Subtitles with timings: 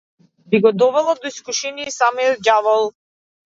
[0.53, 2.93] Би го довела до искушение и самиот ѓавол.